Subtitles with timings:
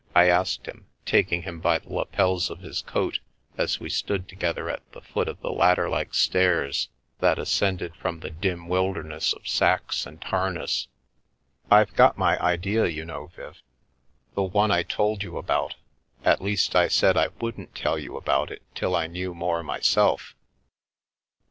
[0.15, 3.19] "I asked him, taking him by the lapels of his coat
[3.55, 6.89] as we stood together at the foot of the ladderlike stairs
[7.19, 10.87] that ascended from the dim wilderness of sacks and harness."
[11.71, 13.61] I've got my idea, you know, Viv.
[14.33, 15.75] The one I told you about—
[16.25, 20.33] at least, I said I wouldn't tell you about it till I knew more myself."